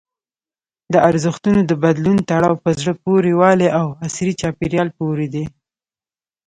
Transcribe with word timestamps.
د 0.93 0.95
ارزښتونو 1.09 1.59
د 1.69 1.71
بدلون 1.83 2.17
تړاو 2.29 2.61
په 2.63 2.69
زړه 2.79 2.93
پورې 3.03 3.31
والي 3.41 3.67
او 3.79 3.85
عصري 4.05 4.33
چاپېریال 4.41 4.89
پورې 4.99 5.27
دی. 5.33 5.45